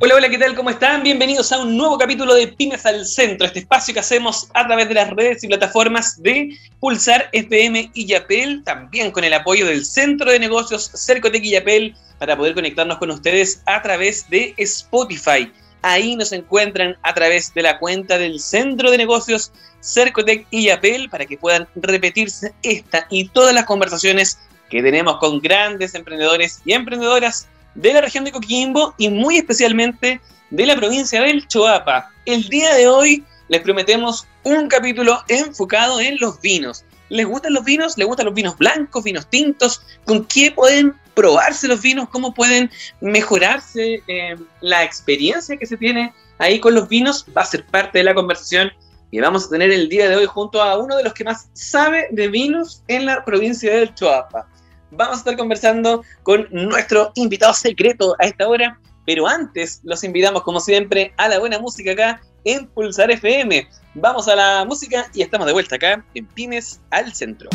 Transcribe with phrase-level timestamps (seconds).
[0.00, 0.54] Hola, hola, ¿qué tal?
[0.54, 1.02] ¿Cómo están?
[1.02, 4.86] Bienvenidos a un nuevo capítulo de Pymes al Centro, este espacio que hacemos a través
[4.86, 9.84] de las redes y plataformas de Pulsar FM y Yapel, también con el apoyo del
[9.84, 15.50] Centro de Negocios Cercotec y Yapel, para poder conectarnos con ustedes a través de Spotify.
[15.82, 21.10] Ahí nos encuentran a través de la cuenta del Centro de Negocios Cercotec y Yapel
[21.10, 24.38] para que puedan repetirse esta y todas las conversaciones
[24.70, 30.20] que tenemos con grandes emprendedores y emprendedoras de la región de Coquimbo y muy especialmente
[30.50, 32.10] de la provincia del Choapa.
[32.26, 36.84] El día de hoy les prometemos un capítulo enfocado en los vinos.
[37.08, 37.96] ¿Les gustan los vinos?
[37.96, 39.80] ¿Les gustan los vinos blancos, vinos tintos?
[40.04, 42.08] ¿Con qué pueden probarse los vinos?
[42.08, 42.68] ¿Cómo pueden
[43.00, 47.26] mejorarse eh, la experiencia que se tiene ahí con los vinos?
[47.34, 48.72] Va a ser parte de la conversación
[49.12, 51.48] y vamos a tener el día de hoy junto a uno de los que más
[51.52, 54.48] sabe de vinos en la provincia del Choapa
[54.90, 58.78] vamos a estar conversando con nuestro invitado secreto a esta hora.
[59.06, 63.66] Pero antes los invitamos, como siempre, a la buena música acá en Pulsar FM.
[63.94, 67.48] Vamos a la música y estamos de vuelta acá en Pymes al Centro.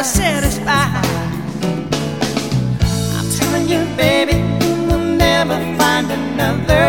[0.00, 1.04] never satisfied.
[3.16, 4.36] I'm telling you, baby,
[4.86, 6.79] we'll never find another.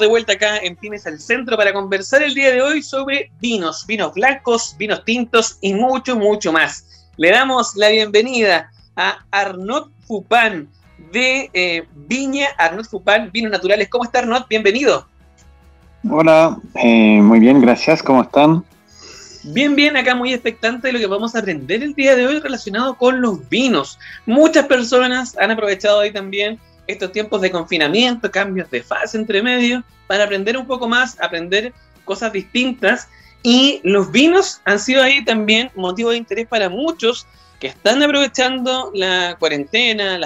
[0.00, 3.86] De vuelta acá en Pymes al Centro para conversar el día de hoy sobre vinos,
[3.86, 7.10] vinos blancos, vinos tintos y mucho, mucho más.
[7.16, 10.68] Le damos la bienvenida a Arnaud Fupán
[11.12, 13.88] de eh, Viña, Arnaud Fupán, Vinos Naturales.
[13.88, 14.44] ¿Cómo está Arnaud?
[14.48, 15.06] Bienvenido.
[16.08, 18.02] Hola, eh, muy bien, gracias.
[18.02, 18.64] ¿Cómo están?
[19.44, 22.40] Bien, bien, acá muy expectante de lo que vamos a aprender el día de hoy
[22.40, 23.98] relacionado con los vinos.
[24.24, 29.84] Muchas personas han aprovechado ahí también estos tiempos de confinamiento, cambios de fase entre medio,
[30.06, 31.72] para aprender un poco más, aprender
[32.04, 33.08] cosas distintas.
[33.42, 37.26] Y los vinos han sido ahí también motivo de interés para muchos
[37.58, 40.18] que están aprovechando la cuarentena,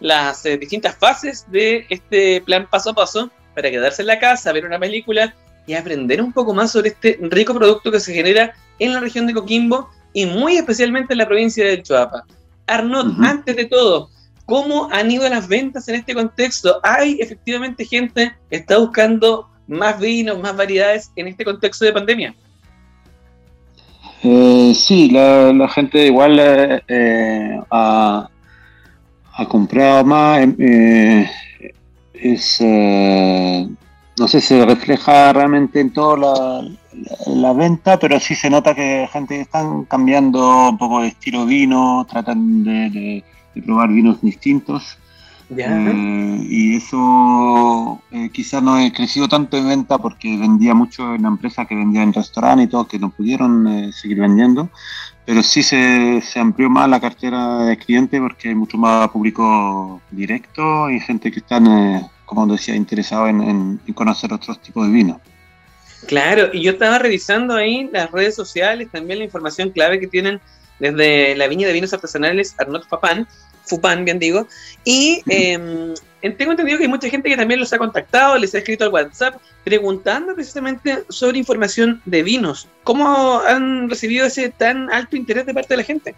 [0.00, 4.52] las eh, distintas fases de este plan paso a paso para quedarse en la casa,
[4.52, 5.34] ver una película
[5.66, 9.26] y aprender un poco más sobre este rico producto que se genera en la región
[9.26, 12.24] de Coquimbo y muy especialmente en la provincia del Chuapa.
[12.66, 14.10] Arnaud, antes de todo,
[14.46, 16.80] ¿cómo han ido las ventas en este contexto?
[16.82, 22.34] ¿Hay efectivamente gente que está buscando más vinos, más variedades en este contexto de pandemia?
[24.24, 28.28] Eh, sí, la, gente igual eh, eh, ha,
[29.48, 30.46] comprado más.
[30.58, 31.28] Eh,
[32.14, 32.60] es
[34.18, 36.68] no sé si se refleja realmente en toda la,
[37.34, 42.06] la, venta, pero sí se nota que gente están cambiando un poco de estilo vino,
[42.08, 43.24] tratan de,
[43.60, 44.96] probar vinos distintos.
[45.54, 51.22] Eh, y eso eh, quizás no he crecido tanto en venta porque vendía mucho en
[51.22, 54.70] la empresa que vendía en restaurante y todo, que no pudieron eh, seguir vendiendo,
[55.26, 60.00] pero sí se, se, amplió más la cartera de clientes porque hay mucho más público
[60.10, 65.20] directo y gente que están como decía, interesado en, conocer otros tipos de vino.
[66.06, 70.40] Claro, y yo estaba revisando ahí las redes sociales, también la información clave que tienen
[70.82, 73.28] desde la viña de vinos artesanales Arnaud Fupán,
[73.64, 74.48] Fupán, bien digo,
[74.84, 75.94] y em,
[76.36, 78.90] tengo entendido que hay mucha gente que también los ha contactado, les ha escrito al
[78.90, 82.66] WhatsApp preguntando precisamente sobre información de vinos.
[82.82, 86.14] ¿Cómo han recibido ese tan alto interés de parte de la gente?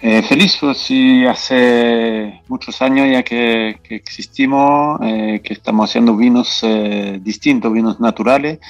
[0.00, 6.60] Eh, feliz, pues sí, hace muchos años ya que, existimos, eh, que estamos haciendo vinos
[6.62, 8.60] eh, distintos, vinos naturales,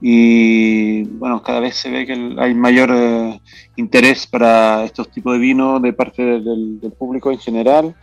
[0.00, 3.40] y bueno, cada vez se ve que hay mayor eh,
[3.76, 7.94] interés para estos tipos de vinos de parte del, público en general.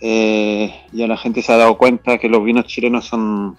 [0.00, 3.56] ya la gente se ha dado cuenta que los vinos chilenos son,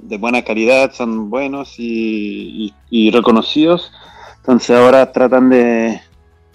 [0.00, 2.72] de buena calidad, son buenos y
[3.12, 3.92] reconocidos,
[4.40, 6.00] entonces ahora tratan de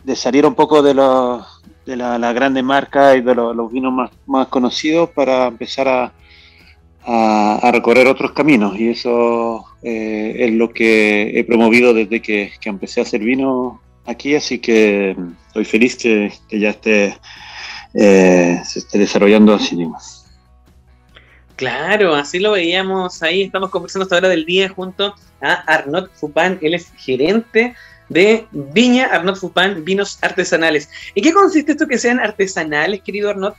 [0.03, 3.93] de salir un poco de, los, de la, la grandes marcas y de los, vinos
[3.93, 6.11] más, más, conocidos para empezar a,
[7.05, 8.77] a, recorrer otros caminos.
[8.77, 13.81] Y eso eh, es lo que he promovido desde que, que, empecé a hacer vino
[14.05, 15.15] aquí, así que
[15.47, 17.17] estoy feliz que, que ya esté,
[17.93, 19.97] eh, se esté desarrollando así mismo.
[21.55, 23.43] Claro, así lo veíamos ahí.
[23.43, 26.57] Estamos conversando hasta hora del día junto a Arnaud Fupán.
[26.61, 27.75] Él es gerente
[28.09, 30.89] de Viña Arnaud Fupán, vinos artesanales.
[31.15, 33.53] ¿En qué consiste esto que sean artesanales, querido Arnaud?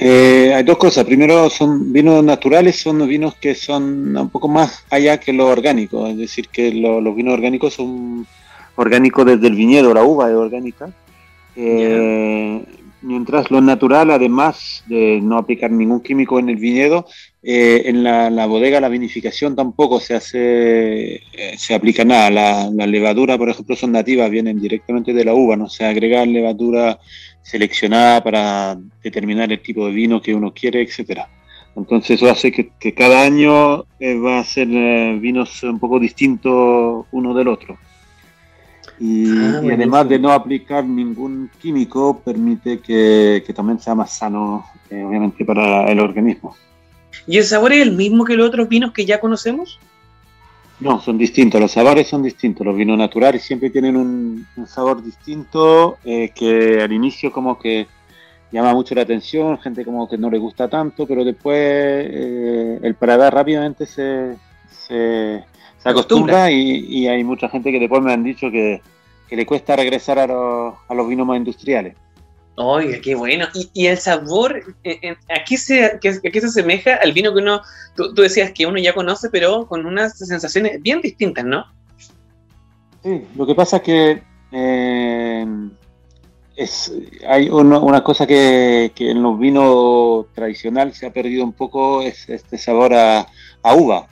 [0.00, 1.04] Eh, hay dos cosas.
[1.04, 6.06] Primero, son vinos naturales, son vinos que son un poco más allá que lo orgánico.
[6.06, 8.26] Es decir, que los vinos orgánicos son
[8.76, 10.88] orgánicos desde el viñedo, la uva es orgánica.
[11.56, 12.62] Eh,
[13.02, 17.06] mientras lo natural, además de no aplicar ningún químico en el viñedo,
[17.42, 22.30] eh, en la, bodega la vinificación tampoco se hace, eh, se aplica nada.
[22.30, 26.24] La, la, levadura, por ejemplo, son nativas, vienen directamente de la uva, no se agrega
[26.24, 26.98] levadura
[27.42, 31.28] seleccionada para determinar el tipo de vino que uno quiere, etcétera.
[31.76, 37.34] Entonces eso hace que, cada año eh, va a ser vinos un poco distintos uno
[37.34, 37.78] del otro.
[39.00, 44.66] Y, ah, además de no aplicar ningún químico, permite que, que también sea más sano,
[44.90, 46.56] obviamente, para el organismo.
[47.26, 49.78] ¿Y el sabor es el mismo que los otros vinos que ya conocemos?
[50.80, 52.64] No, son distintos, los sabores son distintos.
[52.64, 57.88] Los vinos naturales siempre tienen un, sabor distinto eh, que al inicio como que
[58.52, 62.94] llama mucho la atención, gente como que no le gusta tanto, pero después eh, el
[62.94, 64.36] paladar rápidamente se,
[64.70, 65.44] se,
[65.84, 68.80] acostumbra, y, hay mucha gente que después me han dicho que,
[69.30, 71.94] le cuesta regresar a los vinos más industriales.
[72.60, 73.46] Oiga, qué bueno.
[73.72, 77.62] Y, el sabor, eh, eh, ¿a qué, se, se asemeja al vino que uno,
[77.94, 81.66] tú, decías que uno ya conoce, pero con unas sensaciones bien distintas, ¿no?
[83.04, 85.46] Sí, lo que pasa es que eh,
[86.56, 86.92] es,
[87.28, 92.58] hay una cosa que, en los vinos tradicionales se ha perdido un poco, es este
[92.58, 93.28] sabor a,
[93.76, 94.08] uva,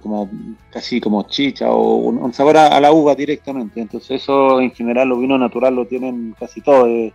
[0.00, 0.30] como
[0.70, 3.80] casi como chicha o un, sabor a, la uva directamente.
[3.80, 6.86] Entonces eso en general los vinos naturales lo tienen casi todo.
[6.86, 7.12] Eh,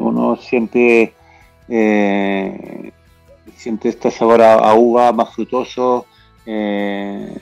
[0.00, 1.14] uno siente
[1.68, 2.90] eh,
[3.56, 6.06] siente este sabor a, uva más frutoso.
[6.46, 7.36] Eh,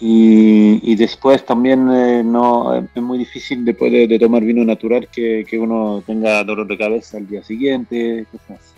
[0.00, 5.58] y, después también eh, no es muy difícil después de, tomar vino natural que, que,
[5.58, 8.77] uno tenga dolor de cabeza al día siguiente, cosas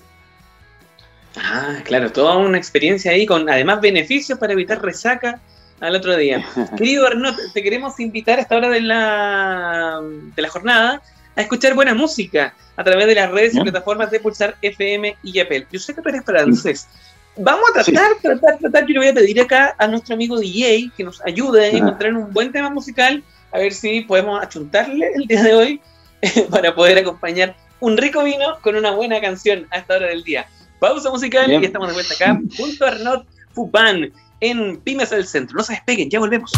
[1.37, 5.41] Ah, claro, toda una experiencia ahí con además beneficios para evitar resaca
[5.81, 6.45] al otro día.
[6.77, 11.03] Querido Arnaud, te queremos invitar a esta hora de la, de la jornada
[11.37, 15.39] a escuchar buena música a través de las redes y plataformas de Pulsar FM y
[15.39, 15.67] Apple.
[15.71, 16.89] Yo sé que tú eres francés.
[17.37, 18.87] Vamos a tratar, tratar, tratar.
[18.87, 22.15] Yo le voy a pedir acá a nuestro amigo DJ que nos ayude a encontrar
[22.15, 23.23] un buen tema musical,
[23.53, 25.81] a ver si podemos achuntarle el día de hoy
[26.51, 30.47] para poder acompañar un rico vino con una buena canción a esta hora del día.
[30.81, 34.11] Pausa musical y estamos de vuelta acá junto a Arnaud Fupan
[34.41, 35.57] en Pymes del Centro.
[35.57, 36.53] No se despeguen, ya volvemos.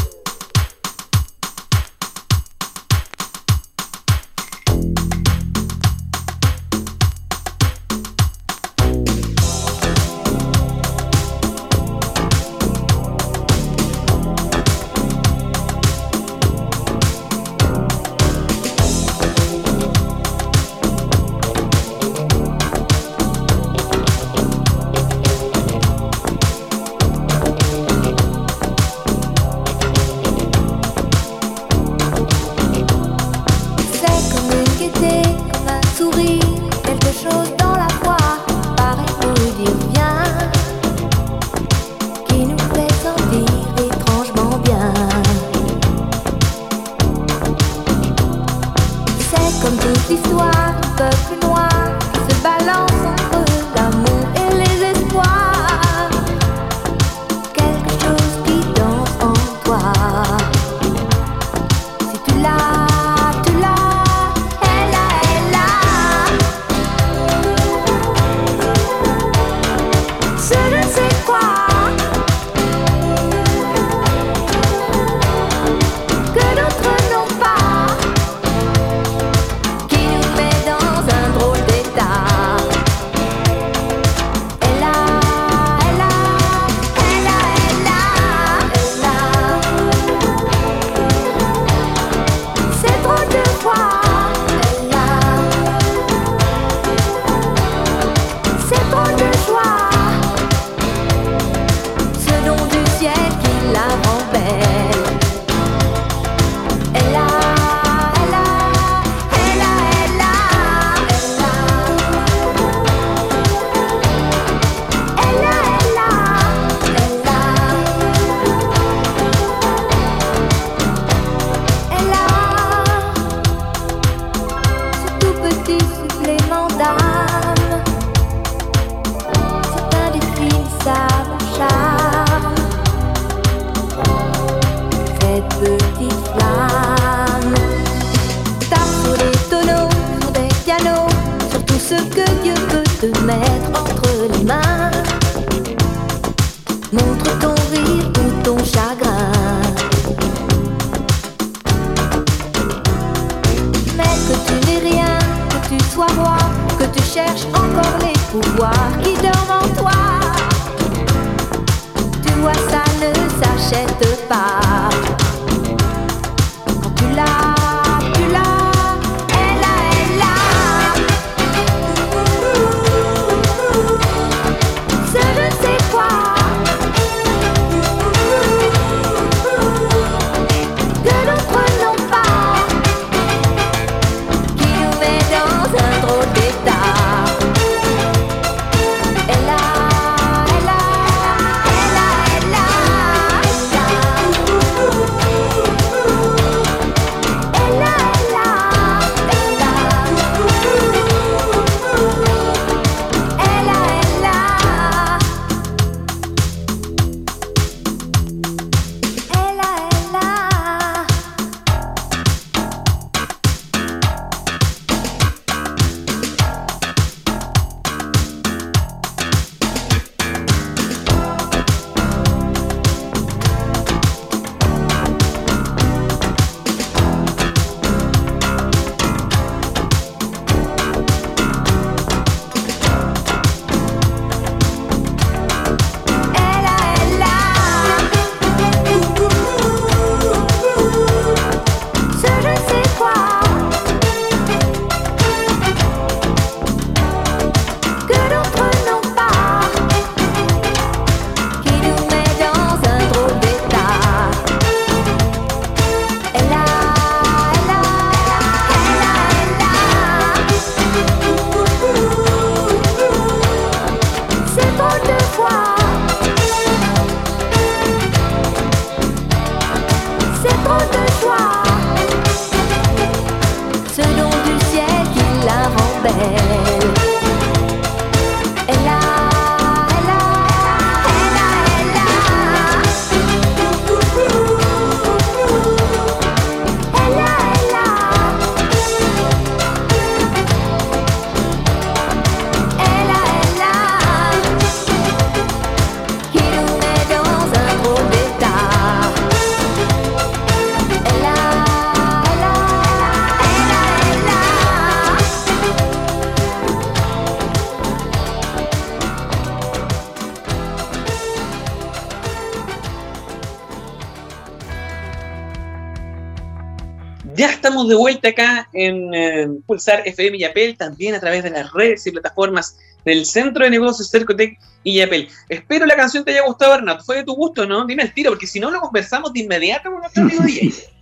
[317.82, 321.72] Estamos de vuelta acá en eh, Pulsar FM y Apple, también a través de las
[321.72, 325.28] redes y plataformas del Centro de Negocios Cercotec y Apple.
[325.48, 327.02] Espero la canción te haya gustado, Bernat.
[327.04, 327.84] ¿Fue de tu gusto, no?
[327.84, 330.72] Dime el tiro, porque si no lo conversamos de inmediato con nuestro amigo DJ.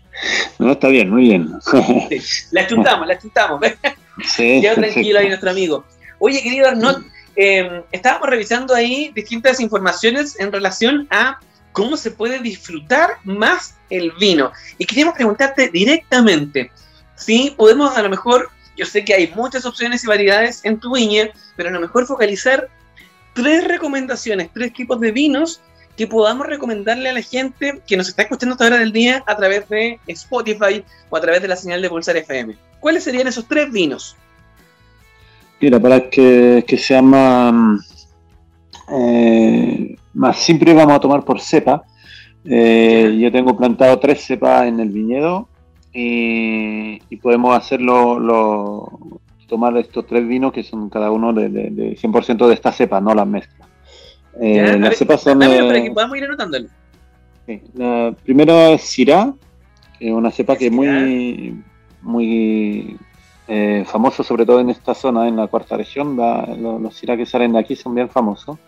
[0.59, 1.51] No, está bien, muy bien.
[2.51, 3.61] la chuntamos, la chuntamos.
[4.27, 5.85] Sí, ya tranquilo ahí nuestro amigo.
[6.19, 11.39] Oye, querido Arnold, eh, estábamos revisando ahí distintas informaciones en relación a
[11.73, 14.53] cómo se puede disfrutar más el vino.
[14.79, 16.71] Y queríamos preguntarte directamente,
[17.17, 20.95] si podemos a lo mejor, yo sé que hay muchas opciones y variedades en tu
[20.95, 22.69] viña, pero a lo mejor focalizar
[23.35, 25.61] tres recomendaciones, tres tipos de vinos
[25.97, 29.37] que podamos recomendarle a la gente que nos está escuchando esta hora del día a
[29.37, 32.57] través de Spotify o a través de la señal de Pulsar FM.
[32.81, 34.17] ¿Cuáles serían esos tres vinos?
[35.61, 38.00] Mira, para que, que sea más,
[38.91, 41.85] eh, más simple vamos a tomar por cepa.
[42.45, 45.49] Eh, yo tengo plantado tres cepas en el viñedo
[45.93, 48.91] y, podemos hacerlo,
[49.47, 53.27] tomar estos tres vinos que son cada uno de, 100% de esta cepa, no las
[53.27, 53.69] mezclas.
[54.41, 55.41] Eh, las cepas son...
[55.41, 56.69] para que podamos ir anotándolo.
[57.75, 59.35] la primera es Syrah,
[59.99, 61.63] que es una cepa que es muy,
[62.01, 62.97] muy
[63.53, 66.17] eh, famoso sobre todo en esta zona, en la cuarta región.
[66.17, 68.59] los, los que salen de aquí son bien famosos.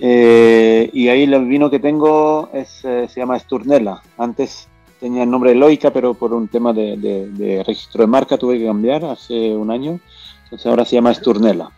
[0.00, 4.00] Eh, y ahí el vino que tengo es, eh, se llama Sturnella.
[4.16, 4.68] Antes
[5.00, 9.04] tenía el nombre Loica, pero por un tema de, registro de marca tuve que cambiar
[9.04, 9.98] hace un año.
[10.44, 11.68] Entonces ahora se llama Sturnella.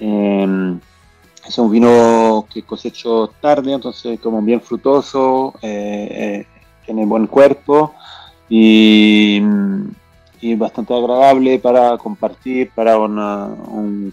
[0.00, 0.78] Em,
[1.48, 6.46] es un vino que cosecho tarde, entonces como bien frutoso, eh,
[6.84, 7.94] tiene buen cuerpo
[8.50, 9.40] y,
[10.42, 14.12] y, bastante agradable para compartir, para una, un,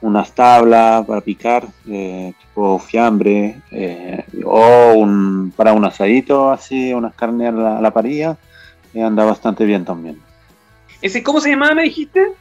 [0.00, 7.14] unas tablas para picar, eh, tipo fiambre, eh, o un, para un asadito así, unas
[7.14, 8.36] carnes a la, parilla,
[8.94, 10.18] y anda bastante bien también.
[11.02, 12.32] ¿Ese cómo se llamaba, me dijiste?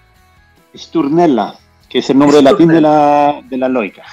[0.76, 1.56] Sturnella,
[1.90, 4.04] que es el nombre latín de la, de la loica.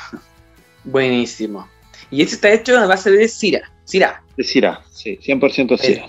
[0.85, 1.69] Buenísimo.
[2.11, 3.71] Y ese está hecho a base de Sira.
[3.85, 4.23] Sira.
[4.37, 6.07] De Sira, sí, 100% Sira.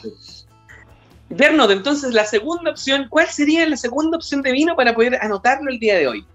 [1.30, 5.72] Bernardo, entonces la segunda opción, ¿cuál sería la segunda opción de vino para poder anotarlo
[5.72, 6.26] el día de hoy?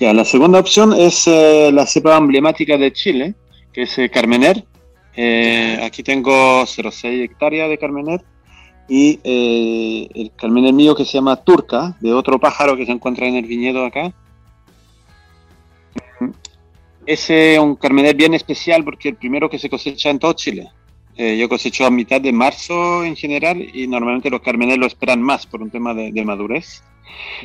[0.00, 3.34] Ya, la segunda opción es eh, la cepa emblemática de Chile,
[3.70, 4.64] que es eh, Carmener.
[5.14, 8.22] Eh, aquí tengo 0,6 hectáreas de Carmener
[8.88, 13.36] y el Carmener mío que se llama Turca, de otro pájaro que se encuentra en
[13.36, 14.12] el viñedo acá.
[17.04, 17.28] Es
[17.60, 20.70] un Carmener bien especial porque el primero que se cosecha en todo Chile.
[21.38, 25.46] Yo cosecho a mitad de marzo en general y normalmente los Carmener lo esperan más
[25.46, 26.82] por un tema de madurez.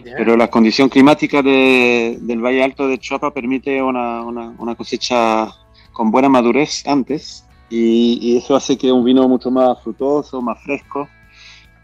[0.03, 5.47] Pero la condición climática del Valle Alto de Chuapa permite una, una, cosecha
[5.91, 11.07] con buena madurez antes y, eso hace que un vino mucho más frutoso, más fresco.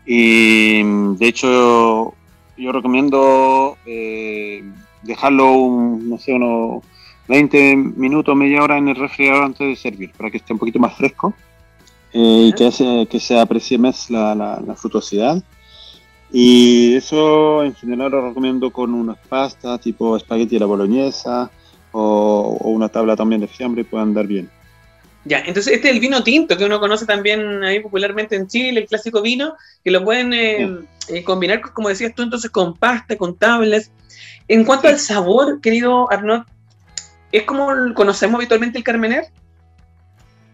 [0.06, 2.14] Y de hecho
[2.58, 4.64] yo recomiendo eh,
[5.04, 6.84] dejarlo, un, no sé, unos
[7.28, 10.80] 20 minutos, media hora en el refrigerador antes de servir, para que esté un poquito
[10.80, 11.34] más fresco
[12.14, 15.42] eh, y que, que se aprecie más la, la, la frutosidad.
[16.32, 21.52] Y eso en general lo recomiendo con unas pastas tipo espagueti a la boloñesa
[21.92, 24.50] o, una tabla también de fiambre, puede andar bien.
[25.26, 28.82] Ya, entonces este es el vino tinto que uno conoce también ahí popularmente en Chile,
[28.82, 33.18] el clásico vino, que lo pueden eh, eh, combinar, como decías tú, entonces con pasta,
[33.18, 33.92] con tablas.
[34.48, 36.44] En cuanto al sabor, querido Arnaud,
[37.32, 39.26] ¿es como conocemos habitualmente el Carmener?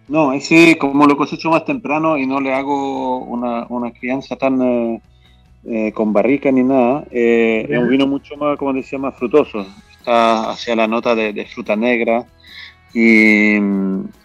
[0.08, 4.62] No, ese como lo cosecho más temprano y no le hago una, una crianza tan...
[4.62, 5.02] Eh,
[5.70, 7.04] eh, con barrica ni nada.
[7.12, 9.65] Eh, es un vino mucho más, como decía, más frutoso.
[9.91, 12.26] Está hacia la nota de, fruta negra
[12.93, 13.58] y,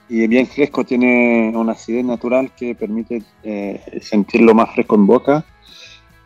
[0.08, 0.84] y, bien fresco.
[0.84, 5.44] Tiene una acidez natural que permite eh, sentirlo más fresco en boca.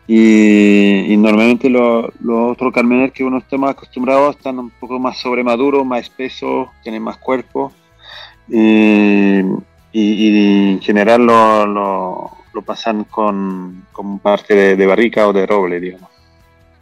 [0.07, 5.83] Y, normalmente los otros carmener que uno está más acostumbrado están un poco más sobremaduro
[5.83, 7.73] más espesos, tienen más cuerpo.
[8.49, 9.41] Y,
[9.93, 13.85] en general lo lo pasan con,
[14.21, 16.09] parte de, barrica o de roble, digamos.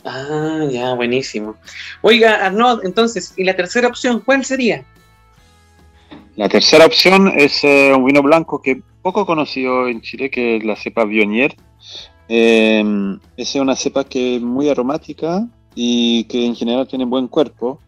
[0.05, 1.55] Ah, ya, buenísimo.
[2.01, 4.85] Oiga, Arnaud, entonces, ¿y la tercera opción cuál sería?
[6.37, 10.63] La tercera opción es eh, un vino blanco que poco conocido en Chile, que es
[10.63, 11.55] la cepa Bionier.
[12.29, 12.83] Eh,
[13.35, 17.81] es una cepa que es muy aromática y que en general tiene buen cuerpo,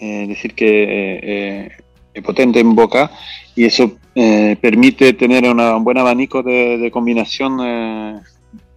[0.00, 1.83] eh, es decir, que es
[2.22, 3.10] potente en boca
[3.54, 8.20] y eso eh, permite tener un buen abanico de, combinación eh,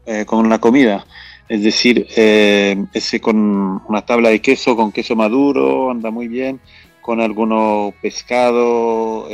[0.05, 1.05] eh, con la comida.
[1.49, 6.59] Es decir, ese con una tabla de queso, con queso maduro, anda muy bien,
[6.99, 9.29] con algunos pescado,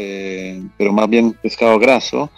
[0.78, 2.30] pero más bien pescado graso,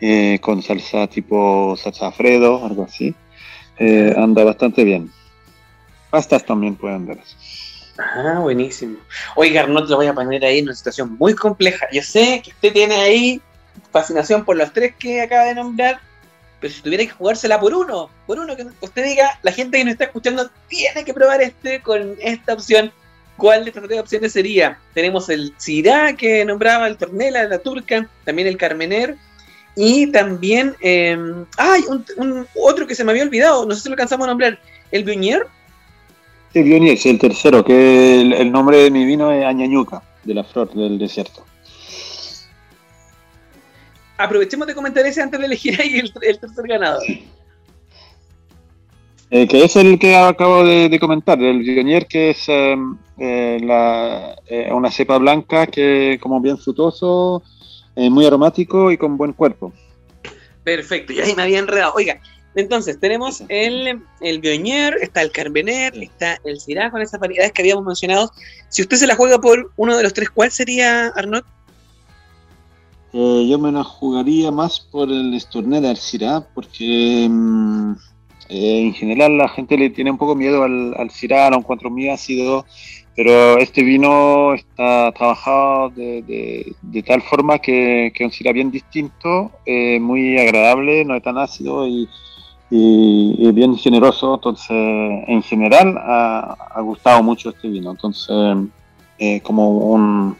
[0.00, 3.14] eh, con salsa tipo salsa Alfredo, algo así.
[3.78, 5.10] Eh, anda bastante bien.
[6.10, 7.18] Pastas también pueden andar.
[7.98, 8.98] Ah, buenísimo.
[9.36, 11.86] Oiga, Arnold, lo voy a poner ahí en una situación muy compleja.
[11.92, 13.40] Yo sé que usted tiene ahí
[13.92, 16.00] fascinación por los tres que acaba de nombrar,
[16.60, 19.84] pero si tuviera que jugársela por uno, por uno que usted diga, la gente que
[19.84, 22.92] nos está escuchando tiene que probar este con esta opción.
[23.36, 24.78] ¿Cuál de estas tres opciones sería?
[24.94, 29.16] Tenemos el Cirá que nombraba, el Tornela, la Turca, también el Carmener
[29.76, 31.16] y también, eh,
[31.56, 31.84] ¡ay!
[32.16, 34.58] Un, otro que se me había olvidado, no sé si lo alcanzamos a nombrar,
[34.92, 35.46] el Bionier.
[36.54, 40.44] Sí, Bionier, sí, el tercero, que el, nombre de mi vino es Añañuca, de la
[40.44, 41.44] flor del desierto.
[44.16, 47.02] Aprovechemos de comentar ese antes de elegir ahí el, tercer ganador.
[49.30, 52.76] Eh, que es el que acabo de, comentar, el Bionier, que es eh,
[53.18, 54.36] eh, la,
[54.70, 57.42] una cepa blanca que como bien frutoso,
[57.96, 59.72] eh, muy aromático y con buen cuerpo.
[60.62, 61.94] Perfecto, y ahí me había enredado.
[61.96, 62.20] Oiga,
[62.54, 67.62] entonces tenemos el, el Bionier, está el Carbener, está el Syrah con esas variedades que
[67.62, 68.30] habíamos mencionado.
[68.68, 71.44] Si usted se la juega por uno de los tres, ¿cuál sería, Arnold?
[73.12, 77.92] Eh, yo me la jugaría más por el Stornera, el Syrah, porque mm,
[78.48, 81.90] eh, en general la gente le tiene un poco miedo al, al Syrah, lo encuentro
[81.90, 82.64] muy ácido
[83.16, 90.00] pero este vino está trabajado de, de, tal forma que, que un bien distinto, eh,
[90.00, 92.08] muy agradable, no es tan ácido y,
[92.70, 94.34] y, bien generoso.
[94.34, 97.90] Entonces, en general, ha, ha gustado mucho este vino.
[97.90, 98.28] Entonces,
[99.18, 100.36] eh, como un,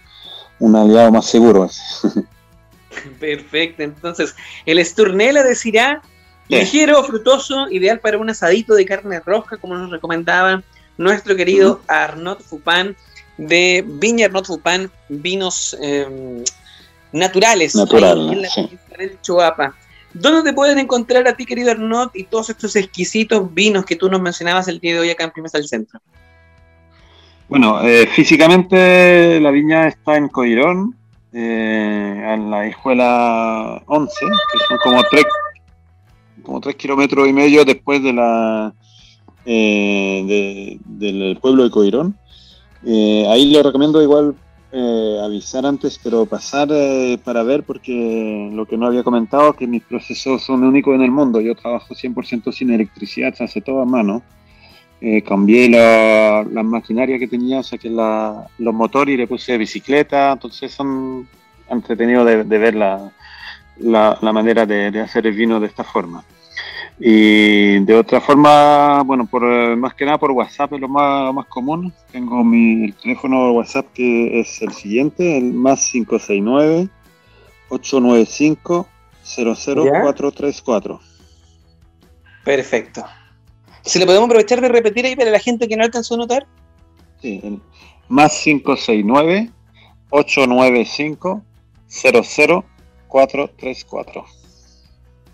[0.59, 1.69] un aliado más seguro.
[3.21, 3.83] Perfecto.
[3.83, 4.35] Entonces,
[4.67, 6.03] el Sturnela de Syrah,
[6.49, 10.65] ligero, frutoso, ideal para un asadito de carne roja, como nos recomendaban
[10.97, 12.97] nuestro querido Arnaud Fupán
[13.37, 16.45] de Viña Arnaud Fupán, vinos em,
[17.13, 18.49] naturales Natural, en la
[19.23, 19.75] Chuapa.
[20.15, 24.09] ¿Dónde te pueden encontrar a ti, querido Arnaud, y todos estos exquisitos vinos que tú
[24.09, 26.01] nos mencionabas el día de hoy acá en Primes al Centro?
[27.49, 30.97] Bueno, eh, físicamente la viña está en Coirón,
[31.33, 34.15] eh, en la escuela 11,
[34.53, 35.25] que son como tres,
[36.45, 38.73] como tres kilómetros y medio después de la,
[39.45, 42.17] eh, del pueblo de Coirón.
[42.87, 44.35] Eh, ahí le recomiendo igual
[44.75, 46.69] eh, avisar antes, pero pasar
[47.25, 51.11] para ver, porque lo que no había comentado, que mis procesos son únicos en el
[51.11, 51.41] mundo.
[51.41, 54.23] Yo trabajo 100% sin electricidad, se hace todo a mano.
[55.27, 60.73] cambié la, la, maquinaria que tenía, saqué la, los motores y le puse bicicleta, entonces
[60.73, 61.29] son
[61.69, 63.13] entretenidos de, ver la,
[63.79, 66.25] la, manera de, hacer el vino de esta forma.
[66.99, 69.43] Y de otra forma, bueno, por
[69.77, 71.93] más que nada por WhatsApp es lo más, más común.
[72.13, 76.89] Tengo mi teléfono de WhatsApp que es el siguiente, el más 569
[77.69, 78.89] 895
[79.25, 81.01] 00434.
[82.45, 83.05] Perfecto.
[83.83, 86.47] ¿Se le podemos aprovechar de repetir ahí para la gente que no alcanzó a notar?
[87.21, 87.61] Sí, el
[88.09, 89.51] más 569
[90.11, 91.43] 895
[91.89, 94.25] 00434.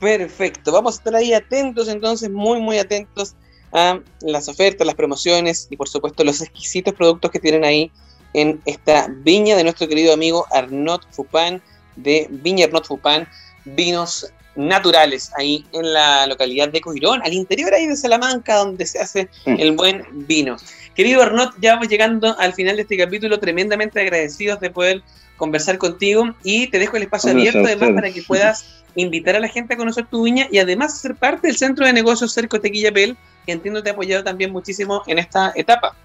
[0.00, 3.34] Perfecto, vamos a estar ahí atentos entonces, muy, muy atentos
[3.72, 7.92] a las ofertas, las promociones y por supuesto los exquisitos productos que tienen ahí
[8.32, 11.62] en esta viña de nuestro querido amigo Arnaud Fupán
[11.96, 13.28] de Viña Arnaud Fupán,
[13.64, 18.98] vinos naturales ahí en la localidad de Coirón, al interior ahí de Salamanca, donde se
[18.98, 20.56] hace el buen vino.
[20.94, 25.02] Querido Arnaud, ya vamos llegando al final de este capítulo, tremendamente agradecidos de poder
[25.36, 29.48] conversar contigo y te dejo el espacio abierto además para que puedas invitar a la
[29.48, 32.92] gente a conocer tu viña y además ser parte del centro de negocios Cerco Tequilla
[32.92, 35.96] Pel, que entiendo te ha apoyado también muchísimo en esta etapa.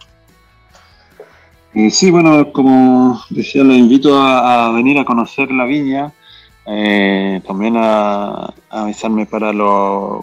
[1.73, 6.13] Eh, sí, bueno, como decía, les invito a, venir a conocer la viña,
[6.65, 9.51] eh, también a, avisarme para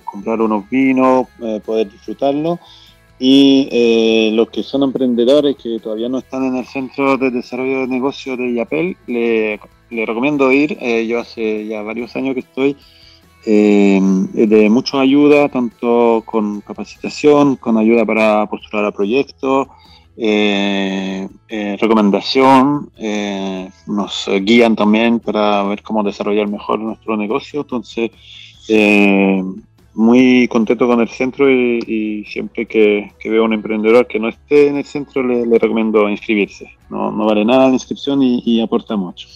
[0.05, 2.59] comprar unos vinos, eh, poder disfrutarlo.
[3.19, 7.87] Y los que son emprendedores que todavía no están en el centro de desarrollo de
[7.87, 8.97] negocios de IAPEL,
[9.93, 10.77] le recomiendo ir.
[10.81, 12.77] Eh, yo hace ya varios años que estoy
[13.45, 14.01] eh,
[14.33, 19.69] de mucha ayuda, tanto con capacitación, con ayuda para postular a proyectos,
[20.25, 21.29] eh,
[21.81, 22.91] recomendación,
[23.87, 27.63] nos guían también para ver cómo desarrollar mejor nuestro negocio.
[27.63, 28.11] Entonces,
[29.95, 34.69] muy contento con el centro y, siempre que, veo a un emprendedor que no esté
[34.69, 36.71] en el centro le, recomiendo inscribirse.
[36.89, 39.29] No, vale nada la inscripción y, aporta mucho.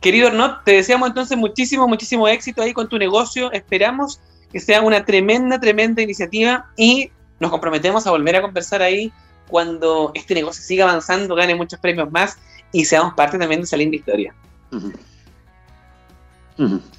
[0.00, 3.52] Querido Arnaud, te deseamos entonces muchísimo, muchísimo éxito ahí con tu negocio.
[3.52, 7.10] Esperamos que sea una tremenda, tremenda iniciativa y
[7.42, 9.12] nos comprometemos a volver a conversar ahí
[9.48, 12.38] cuando este negocio siga avanzando, gane muchos premios más
[12.70, 14.32] y seamos parte también de esa linda historia.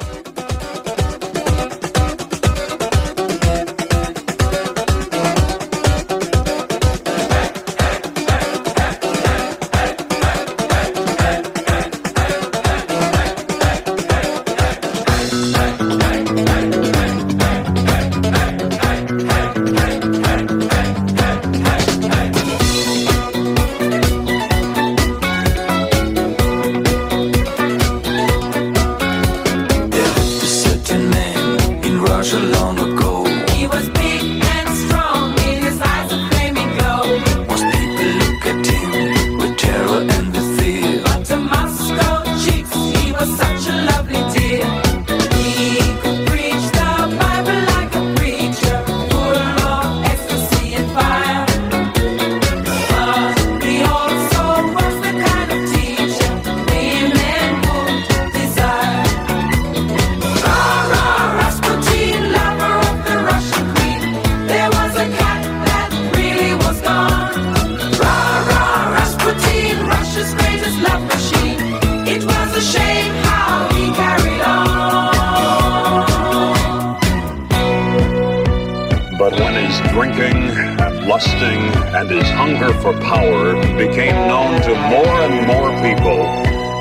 [81.12, 81.60] lusting
[81.94, 86.24] and his hunger for power became known to more and more people,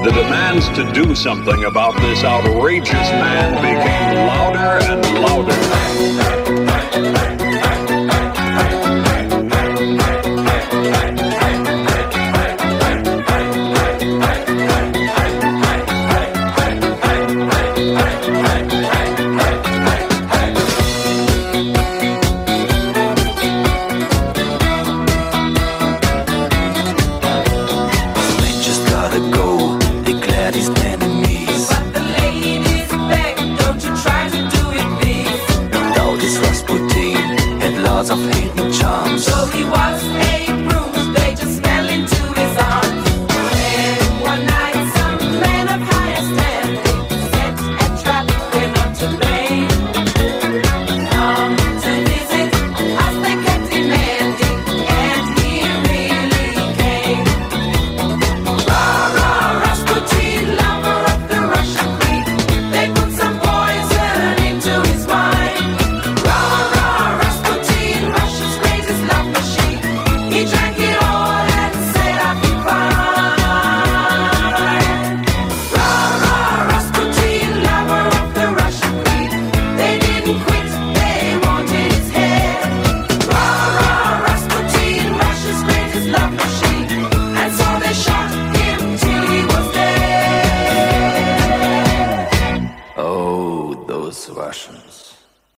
[0.04, 6.39] the demands to do something about this outrageous man became louder and louder.
[38.68, 39.18] charm.
[39.18, 40.29] So he was